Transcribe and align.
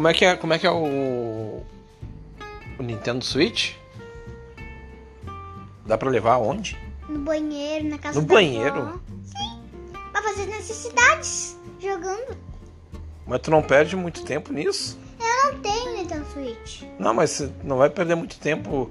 Como 0.00 0.08
é 0.08 0.14
que 0.14 0.24
é, 0.24 0.34
como 0.34 0.54
é, 0.54 0.58
que 0.58 0.66
é 0.66 0.70
o, 0.70 1.62
o 2.78 2.82
Nintendo 2.82 3.22
Switch? 3.22 3.74
Dá 5.84 5.98
pra 5.98 6.08
levar 6.08 6.36
aonde? 6.36 6.74
No 7.06 7.18
banheiro, 7.18 7.86
na 7.86 7.98
casa 7.98 8.18
No 8.18 8.26
banheiro? 8.26 8.78
avó. 8.78 8.98
Sim. 9.24 9.62
Pra 10.10 10.22
fazer 10.22 10.46
necessidades. 10.46 11.58
Jogando. 11.78 12.34
Mas 13.26 13.40
tu 13.42 13.50
não 13.50 13.62
perde 13.62 13.94
muito 13.94 14.24
tempo 14.24 14.54
nisso? 14.54 14.98
Eu 15.20 15.52
não 15.52 15.60
tenho 15.60 15.94
Nintendo 15.94 16.24
Switch. 16.32 16.82
Não, 16.98 17.12
mas 17.12 17.32
você 17.32 17.52
não 17.62 17.76
vai 17.76 17.90
perder 17.90 18.14
muito 18.14 18.38
tempo 18.38 18.90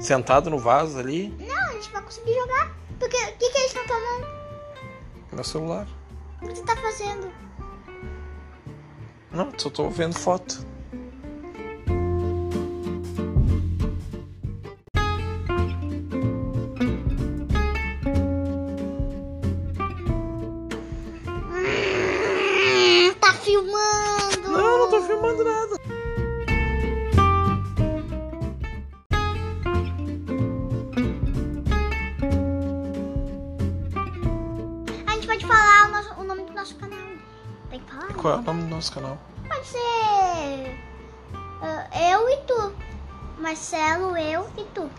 sentado 0.00 0.50
no 0.50 0.58
vaso 0.58 0.98
ali 0.98 1.32
Não, 1.38 1.68
a 1.68 1.72
gente 1.74 1.90
vai 1.92 2.02
conseguir 2.02 2.34
jogar. 2.34 2.76
Porque 2.98 3.16
o 3.16 3.36
que, 3.38 3.50
que 3.50 3.58
eles 3.58 3.66
estão 3.72 3.86
tomando? 3.86 4.26
no 5.30 5.44
celular. 5.44 5.86
O 6.42 6.48
que 6.48 6.56
você 6.56 6.64
tá 6.64 6.74
fazendo? 6.74 7.30
Não, 9.34 9.50
só 9.58 9.68
tô 9.68 9.90
vendo 9.90 10.14
foto. 10.18 10.64
Hum, 21.76 23.12
tá 23.20 23.32
filmando. 23.34 24.48
Não, 24.50 24.78
não 24.78 24.90
tô 24.90 25.02
filmando 25.02 25.44
nada. 25.44 25.74
A 35.06 35.12
gente 35.14 35.26
pode 35.26 35.46
falar 35.46 35.88
o, 35.88 35.92
nosso- 35.92 36.20
o 36.20 36.24
nome 36.24 36.44
do 36.44 36.52
nosso 36.52 36.74
canal. 36.76 37.03
Tem? 37.78 38.16
Qual 38.16 38.34
é 38.34 38.36
o 38.38 38.42
nome 38.42 38.62
do 38.62 38.68
nosso 38.68 38.92
canal? 38.92 39.18
Pode 39.48 39.66
ser 39.66 40.84
ah, 41.64 41.88
eu 42.12 42.28
e 42.28 42.36
tu. 42.46 42.74
Marcelo, 43.38 44.14
eu 44.18 44.46
e 44.58 44.64
tu. 44.74 44.90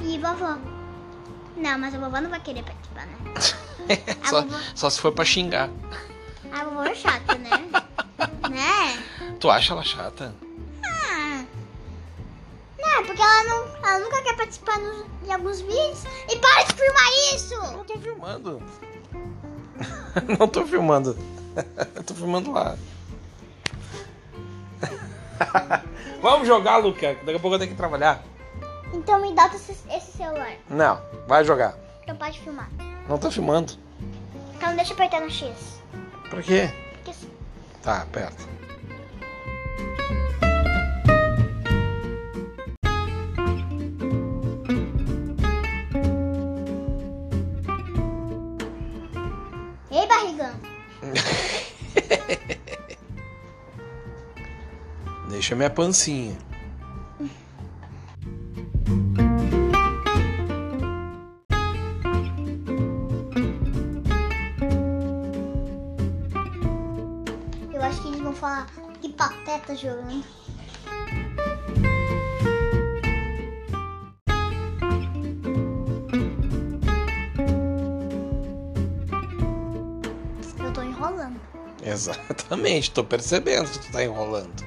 E 0.00 0.18
vovó. 0.18 0.56
Não, 1.56 1.78
mas 1.78 1.94
a 1.94 1.98
vovó 1.98 2.20
não 2.22 2.30
vai 2.30 2.40
querer 2.40 2.62
participar, 2.62 3.06
né? 3.06 3.16
Só, 4.24 4.42
vovó, 4.42 4.56
só 4.74 4.90
se 4.90 5.00
for 5.00 5.12
pra 5.12 5.24
xingar. 5.24 5.68
a 6.52 6.64
vovó 6.64 6.84
é 6.84 6.94
chata, 6.94 7.34
né? 7.34 7.50
né? 8.48 9.02
Tu 9.38 9.50
acha 9.50 9.74
ela 9.74 9.82
chata? 9.82 10.34
Ah. 10.84 11.44
Não, 12.78 13.04
porque 13.04 13.20
ela, 13.20 13.44
não, 13.44 13.76
ela 13.84 13.98
nunca 13.98 14.22
quer 14.22 14.36
participar 14.36 14.78
nos, 14.78 15.04
de 15.22 15.32
alguns 15.32 15.60
vídeos. 15.60 16.04
E 16.28 16.36
para 16.36 16.62
de 16.62 16.74
filmar 16.74 17.10
isso! 17.34 17.56
Não 17.72 17.84
tô 17.84 17.98
filmando. 17.98 18.62
não 20.38 20.48
tô 20.48 20.66
filmando. 20.66 21.16
Eu 21.94 22.02
tô 22.04 22.14
filmando 22.14 22.52
lá. 22.52 22.76
Vamos 26.22 26.46
jogar, 26.46 26.76
Luca. 26.78 27.14
Daqui 27.14 27.36
a 27.36 27.40
pouco 27.40 27.54
eu 27.54 27.58
tenho 27.58 27.70
que 27.70 27.76
trabalhar. 27.76 28.22
Então 28.92 29.20
me 29.20 29.32
dá 29.34 29.46
esse, 29.54 29.72
esse 29.90 30.12
celular. 30.16 30.52
Não, 30.68 31.00
vai 31.26 31.44
jogar. 31.44 31.74
Então 32.02 32.16
pode 32.16 32.40
filmar. 32.40 32.68
Não 33.08 33.18
tô 33.18 33.30
filmando. 33.30 33.72
Então 34.56 34.74
deixa 34.76 34.92
eu 34.92 34.94
apertar 34.94 35.20
no 35.20 35.30
X. 35.30 35.80
Pra 36.28 36.42
quê? 36.42 36.70
Porque 37.02 37.12
Tá, 37.82 38.02
aperta. 38.02 38.42
Ei, 49.90 50.06
barrigão. 50.06 50.54
Deixa 55.30 55.56
minha 55.56 55.70
pancinha. 55.70 56.36
Eu 67.72 67.82
acho 67.82 68.02
que 68.02 68.08
eles 68.08 68.20
vão 68.20 68.32
falar 68.32 68.66
que 69.00 69.08
pateta 69.12 69.74
jogando. 69.74 70.24
Exatamente, 81.90 82.92
tô 82.92 83.02
percebendo 83.02 83.68
que 83.68 83.80
tu 83.80 83.90
tá 83.90 84.04
enrolando. 84.04 84.64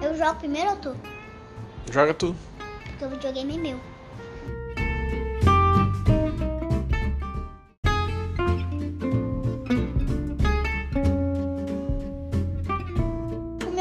Eu 0.00 0.16
jogo 0.16 0.38
primeiro 0.38 0.70
ou 0.70 0.76
tu? 0.76 0.96
Joga 1.90 2.14
tu. 2.14 2.36
Porque 2.84 3.04
o 3.04 3.10
videogame 3.10 3.56
é 3.56 3.58
meu. 3.58 3.80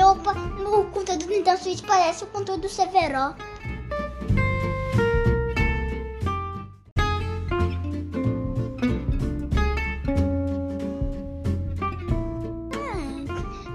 O 0.09 0.15
meu, 0.15 0.23
pa- 0.23 0.33
o 0.33 0.85
conteúdo 0.91 1.25
do 1.25 1.31
Nintendo 1.31 1.61
Switch 1.61 1.83
parece 1.85 2.23
o 2.23 2.27
conteúdo 2.27 2.61
do 2.61 2.69
Severo. 2.69 3.17
Ah, 3.17 3.35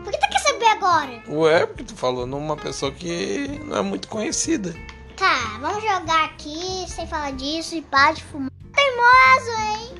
Por 0.03 0.13
que 0.13 0.19
tu 0.19 0.29
quer 0.31 0.39
saber 0.41 0.67
agora? 0.67 1.23
Ué, 1.29 1.67
porque 1.67 1.85
tu 1.85 1.95
falou 1.97 2.27
numa 2.27 2.57
pessoa 2.57 2.91
que 2.93 3.49
não 3.65 3.77
é 3.79 3.83
muito 3.83 4.09
conhecida. 4.09 4.75
Tá, 5.17 5.59
vamos 5.61 5.83
jogar 5.83 6.25
aqui 6.25 6.85
sem 6.89 7.07
falar 7.07 7.33
disso 7.33 7.75
e 7.77 7.83
para 7.83 8.13
de 8.13 8.23
fumar. 8.25 8.51
Teimoso, 8.75 9.51
hein? 9.61 9.95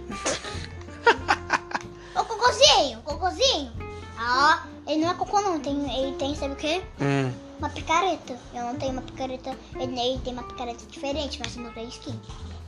Ô, 2.21 2.25
cocôzinho, 2.25 3.01
cocôzinho. 3.03 3.73
Ó, 4.19 4.59
ele 4.87 5.01
não 5.03 5.11
é 5.11 5.15
cocô 5.15 5.41
não, 5.41 5.61
tem, 5.61 5.75
ele 5.99 6.17
tem, 6.17 6.35
sabe 6.35 6.55
o 6.55 6.57
quê? 6.57 6.83
Hum. 7.01 7.33
Uma 7.59 7.71
picareta. 7.71 8.39
Eu 8.53 8.65
não 8.65 8.77
tenho 8.77 8.93
uma 8.93 9.03
picareta, 9.03 9.57
ele, 9.77 9.99
ele 9.99 10.19
tem 10.21 10.33
uma 10.33 10.43
picareta 10.43 10.85
diferente, 10.87 11.39
mas 11.43 11.57
não 11.57 11.73
tem 11.73 11.89
skin. 11.89 12.19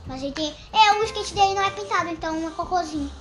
Mas 0.07 0.23
ele 0.23 0.31
tem, 0.31 0.53
é, 0.73 0.93
o 0.93 1.03
skate 1.03 1.33
dele 1.33 1.53
não 1.53 1.63
é 1.63 1.71
pintado, 1.71 2.09
então 2.09 2.47
é 2.47 2.51
cocôzinho. 2.51 3.11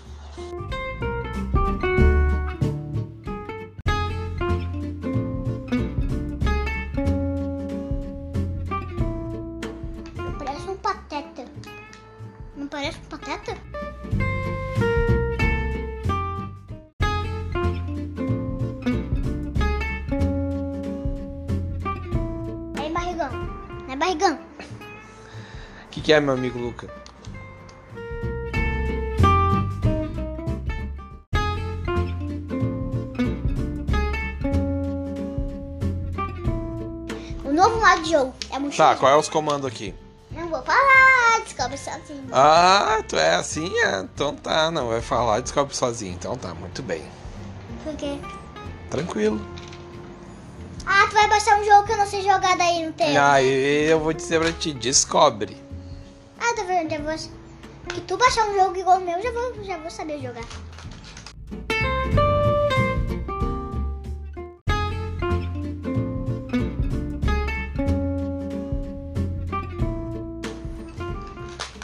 Barrigão? 24.07 24.39
O 25.87 25.89
que, 25.91 26.01
que 26.01 26.13
é, 26.13 26.21
meu 26.21 26.35
amigo 26.35 26.59
Luca? 26.59 26.89
O 37.45 37.53
novo 37.53 37.81
modo 37.81 38.03
de 38.03 38.11
jogo 38.11 38.35
é 38.51 38.59
muito 38.59 38.77
Tá, 38.77 38.95
qual 38.95 39.13
é 39.13 39.17
os 39.17 39.29
comandos 39.29 39.67
aqui? 39.67 39.95
Não 40.31 40.49
vou 40.49 40.63
falar, 40.63 41.41
descobre 41.43 41.79
sozinho. 41.79 42.29
Ah, 42.31 43.03
tu 43.09 43.17
é 43.17 43.37
assim? 43.37 43.75
É. 43.79 44.01
Então 44.01 44.37
tá, 44.37 44.71
não 44.71 44.89
vai 44.89 45.01
falar, 45.01 45.41
descobre 45.41 45.75
sozinho. 45.75 46.13
Então 46.13 46.37
tá, 46.37 46.55
muito 46.55 46.83
bem. 46.83 47.03
Por 47.83 47.97
quê? 47.97 48.19
Tranquilo. 48.91 49.41
Ah, 50.87 51.07
tu 51.09 51.15
vai 51.15 51.29
baixar 51.29 51.59
um 51.61 51.65
jogo 51.65 51.85
que 51.87 51.93
eu 51.93 51.97
não 51.97 52.07
sei 52.07 52.23
jogar 52.23 52.57
daí 52.57 52.87
no 52.87 52.93
teu. 52.93 53.07
Aí 53.23 53.91
eu 53.91 53.99
vou 54.01 54.13
dizer 54.13 54.41
pra 54.41 54.53
ti, 54.53 54.73
descobre. 54.73 55.57
Ah, 56.39 56.55
tá 56.55 56.63
vendo? 56.65 56.91
Já 56.91 56.99
vou... 56.99 57.15
Que 57.89 58.01
tu 58.03 58.17
baixar 58.17 58.49
um 58.49 58.55
jogo 58.55 58.77
igual 58.77 58.99
o 58.99 59.05
meu, 59.05 59.21
já 59.23 59.31
vou, 59.33 59.65
já 59.65 59.79
vou 59.79 59.91
saber 59.91 60.21
jogar. 60.21 60.45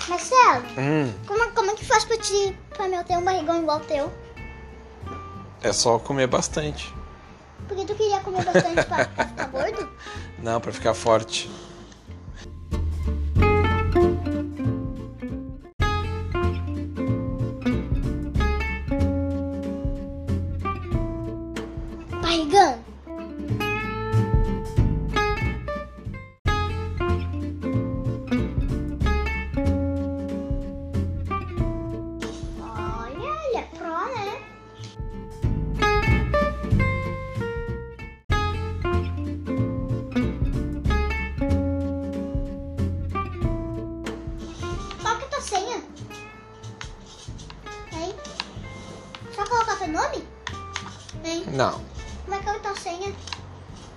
Marcelo, 0.08 0.64
Hum, 0.78 1.12
como, 1.26 1.50
como 1.52 1.70
é 1.70 1.74
que 1.74 1.84
faz 1.84 2.04
pra 2.04 2.16
ti, 2.18 2.56
pra 2.70 2.88
meu 2.88 3.02
ter 3.04 3.16
um 3.16 3.22
barrigão 3.24 3.62
igual 3.62 3.78
o 3.78 3.84
teu? 3.84 4.12
é 5.62 5.72
só 5.72 5.96
comer 5.98 6.26
bastante. 6.26 6.92
Porque 7.68 7.84
tu 7.84 7.94
queria 7.94 8.11
comer 8.32 8.44
bastante 8.44 8.84
pra, 8.86 9.04
pra 9.04 9.24
ficar 9.26 9.46
gordo? 9.48 9.88
Não, 10.42 10.60
pra 10.60 10.72
ficar 10.72 10.94
forte. 10.94 11.50
Tá 22.10 22.18
Barrigão, 22.20 22.78
nome? 49.92 50.26
Hein? 51.24 51.44
Não. 51.52 51.80
Como 52.24 52.34
é 52.34 52.38
que 52.38 52.48
é 52.48 52.52
a 52.52 52.58
tua 52.58 52.74
senha? 52.76 53.14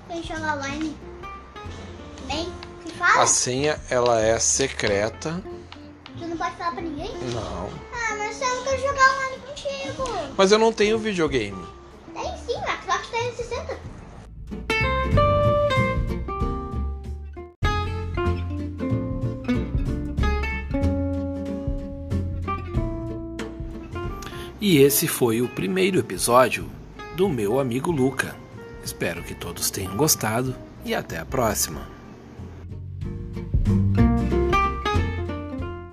Pra 0.07 0.15
gente 0.15 0.27
jogar 0.27 0.57
online. 0.57 0.95
Bem, 2.27 2.51
me 2.83 2.91
fala. 2.91 3.23
A 3.23 3.27
senha, 3.27 3.79
ela 3.89 4.21
é 4.21 4.37
secreta. 4.39 5.41
Tu 6.17 6.27
não 6.27 6.37
pode 6.37 6.55
falar 6.55 6.71
pra 6.71 6.81
ninguém? 6.81 7.11
Não. 7.33 7.69
Ah, 7.93 8.15
mas 8.17 8.41
eu 8.41 8.63
quero 8.63 8.81
jogar 8.81 9.15
online 9.15 9.37
contigo. 9.47 10.03
Mas 10.37 10.51
eu 10.51 10.59
não 10.59 10.71
tenho 10.71 10.99
videogame. 10.99 11.65
Tem 12.13 12.37
sim, 12.37 12.53
Xbox 12.81 13.07
360. 13.09 13.79
E 24.59 24.77
esse 24.77 25.07
foi 25.07 25.41
o 25.41 25.49
primeiro 25.49 25.99
episódio 25.99 26.69
do 27.15 27.27
meu 27.27 27.59
amigo 27.59 27.91
Luca. 27.91 28.35
Espero 28.83 29.21
que 29.21 29.35
todos 29.35 29.69
tenham 29.69 29.97
gostado 29.97 30.55
e 30.85 30.95
até 30.95 31.17
a 31.17 31.25
próxima. 31.25 31.94